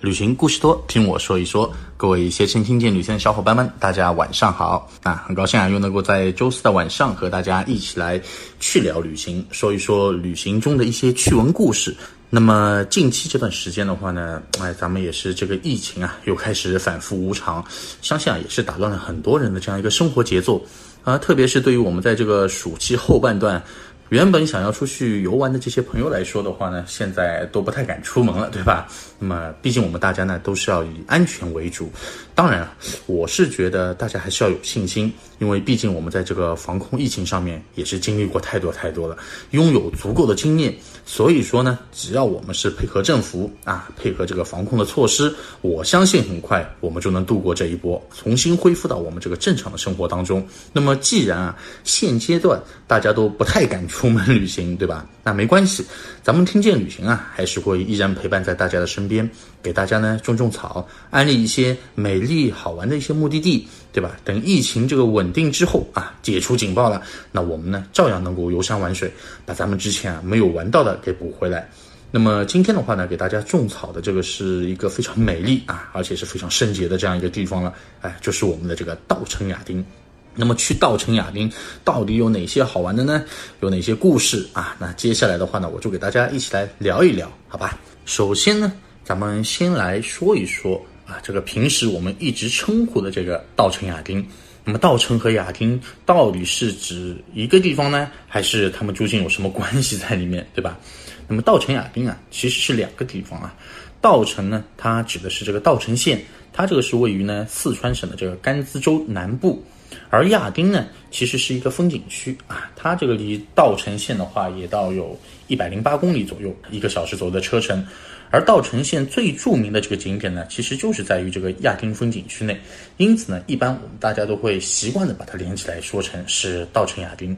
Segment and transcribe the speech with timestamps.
[0.00, 1.70] 旅行故事多，听我说一说。
[1.98, 5.22] 各位携程听见旅行的小伙伴们，大家晚上好啊！
[5.26, 8.18] 很高兴啊，又能够在周四的晚上和大家一起来
[8.60, 11.94] 去聊旅行，说一说旅行中的一些趣闻故事。
[12.30, 17.62] 那么近期这段时间的话呢， 哎，咱们也是这个疫情啊，又开始反复无常，
[18.00, 20.64] 相信啊，也是打乱了很多人的这样一个生活节奏
[21.04, 23.62] 啊，特别是对于我们在这个暑期后半段。
[24.10, 28.88] 原本想要出去游玩的这些朋友来说的话呢，现在都不太敢出门了，对吧？
[29.20, 31.88] 那么，毕竟我们大家呢都是要以安全为主。
[32.34, 32.68] 当然，
[33.06, 39.16] 我是觉得大家还是要有信心，因为毕竟我们在这个防控疫情上面也是经历过太多太多了，
[39.52, 40.74] 拥有足够的经验。
[41.04, 50.44] 所以说呢，只要我们是配合政府啊，配合这个防控的措施，我相信很快我们就能度过这一波，重新恢复到我们这个正常的生活当中。
[50.72, 55.06] 那么，既然啊现阶段大家都不太敢出出门旅行，对吧？
[55.22, 55.84] 那没关系，
[56.22, 59.28] 咱们听见旅行啊，还是会依然陪伴在大家的身边，
[59.62, 64.16] 给大家呢种种草，安利一些美丽好玩的一些目的地，对吧？
[64.24, 69.12] 等疫情这个稳定之后啊，解除警报了，那我们呢照样能够游山玩水，
[69.44, 71.68] 把咱们之前啊没有玩到的给补回来。
[72.10, 79.84] 那么今天的话呢，给大家种草的这个是一个非常美丽啊，而且是非常圣洁的这样一个地方了，哎，就是我们的这个稻城亚丁。
[80.34, 81.50] 那么去稻城亚丁
[81.84, 83.24] 到底有哪些好玩的呢？
[83.60, 84.76] 有哪些故事啊？
[84.78, 87.78] 那接下来的话呢，我就给大家一起来聊一聊，好吧？
[88.06, 88.72] 首先呢，
[89.04, 94.24] 咱们先来说一说啊，这个平时我们一直称呼的这个稻城亚丁。
[94.62, 100.78] 那么稻城和亚丁到底是指一个地方呢，还是它们究竟有什么关系在里面，对吧？
[101.26, 103.54] 那么稻城亚丁啊，其实是两个地方啊。
[104.00, 106.20] 稻城呢，它指的是这个稻城县，
[106.52, 109.62] 它这个是位于呢四川省的这个甘孜州南部。
[110.08, 117.84] 而亚丁呢，其实是一个风景区啊，它这个离稻城县的话，也到有一百零八公里左右，一个小时左右的车程。
[118.32, 122.56] 而稻城县最著名的这个景点呢，其实就是在于这个亚丁风景区内，
[122.96, 127.36] 因此呢，一般我们大家都会习惯的把它连起来说成是稻城亚丁。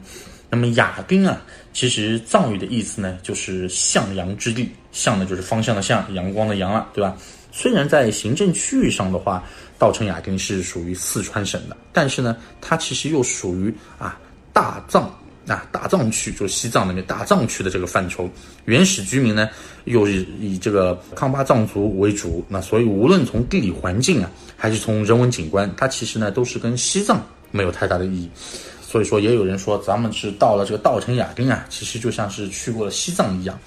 [0.55, 1.41] 那么亚丁啊，
[1.73, 7.17] 其实藏语的意思呢，就是向阳之地，向呢就是方向的向，阳光的阳了，对吧？
[7.51, 9.43] 虽然在行政区域上的话，
[9.79, 14.21] 稻城亚丁是属于四川省的，但是呢，它其实又属于啊
[14.53, 15.05] 大藏
[15.47, 18.29] 啊大藏区，就是西藏那边大藏区的这个范畴。
[18.67, 19.49] 原始居民呢，
[19.85, 28.31] 又是以这个康巴藏族为主，那所以无论从地理环境啊，还是从人文景观，它其实呢都是跟西藏没有太大的意义。
[28.93, 33.59] 所以说，也有人说，咱们是到了这个稻城亚丁啊，其实就像是去过了西藏一样。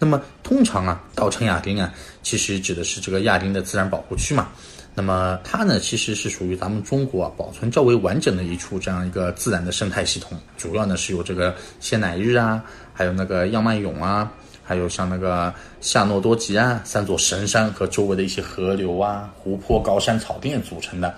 [0.00, 4.48] 那么，通常啊，稻城亚丁啊，其实指的是这个亚丁的自然保护区嘛。
[4.92, 10.36] 那么，它呢，其实是属于咱们中国啊保存较为完整的一处这样一个自然的生态系统。
[10.58, 12.60] 主要呢是有这个仙乃日啊，
[12.92, 14.28] 还有那个央曼勇啊，
[14.64, 21.14] 还有像那个夏诺多吉啊三座神山和周围的一些河流啊、湖泊、高山、草甸组成的。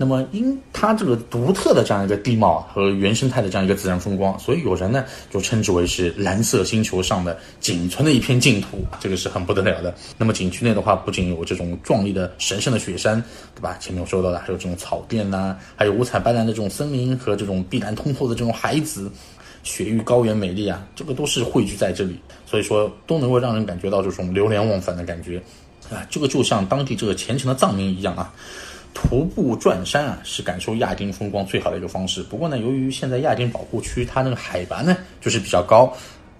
[0.00, 9.94] 那么，因它这个独特的这样一个地貌和原生态的这样一个自然风光，所以有人呢就称之为是蓝色星球上的仅存的一片净土，这个是很不得了的。
[10.16, 13.22] 那么景区内的话，不仅有这种壮丽的神圣的雪山，
[13.54, 13.76] 对吧？
[13.78, 19.12] 前面我说到的，还有这种草甸呐，还有五彩斑斓的这种森林和这种碧蓝通透的这种海子，
[19.64, 25.36] 雪域高原美丽啊，这个都是汇聚在这里，所以说都能够让人感觉到这种流连忘返的感觉
[25.90, 28.32] 啊，这个就像当地这个虔诚的藏民一样啊。
[28.92, 32.22] 徒步转山啊，是感受亚丁风光最好的一个方式。
[32.22, 35.92] 不过呢，由于现在亚丁保护区它那个海拔呢就是比较高，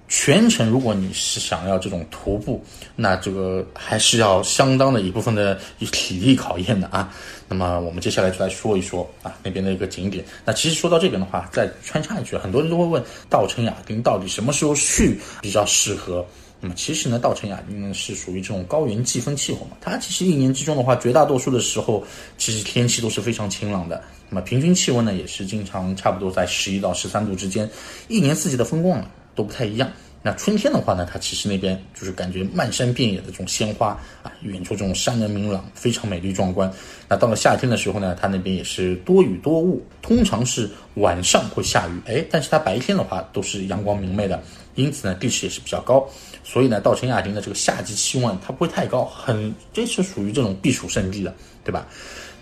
[0.09, 2.63] 全程如果你是想要这种徒步，
[2.97, 7.13] 那这个还是要相当的一部分的体力考验的啊。
[7.49, 10.25] 那么我们接下来就来说一说啊那边的一个景点。
[10.45, 16.27] 那其实说到这边的话，再穿插一句，很多人都会问，稻城亚丁到底什么时候去比较适合？
[16.61, 22.05] 那么其实呢，稻城亚丁呢是属于这种高原季风气候嘛，它其实一年之中的话，绝大多数的时候，
[22.37, 24.03] 其实天气都是非常晴朗的。
[24.29, 27.69] 那么平均气温呢，也是经常差不多在十一到十三度之间，
[28.09, 29.91] 一年四季的风光啊都不太一样。
[30.23, 36.71] 那春天的话呢，它其实那边就是感觉漫山遍野的这种鲜花啊，远处这种山峦明朗，非常美丽壮观。
[37.09, 44.43] 那到了夏天的时候呢，它那边也是多雨多雾，通常是晚上会下雨，哎，但是它白天的话都是阳光明媚的，
[44.75, 46.07] 因此呢，地势也是比较高。
[46.51, 51.33] 所以呢，稻城亚丁的这个夏季气温它不会太高，很这是属于这种避暑胜地的，
[51.63, 51.87] 对吧？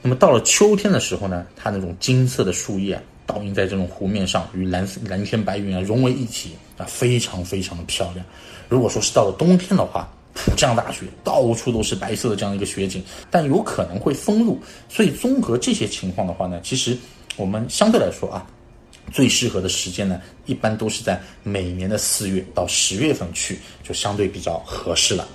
[0.00, 8.24] 那么到了秋天的时候呢，它那种金色的树叶倒映在这种湖面上，与蓝蓝天白云啊融为一体啊，非常非常的漂亮。
[8.66, 14.58] 如果说是到了冬天的话，普降大雪，到处都是白色的这样一个雪景，但有可能会封路。
[14.88, 16.96] 所以综合这些情况的话呢，其实
[17.36, 18.46] 我们相对来说啊。
[19.10, 25.26] 最适合的时间呢，一般都是在每年的四月到十月份去，就相对比较合适了。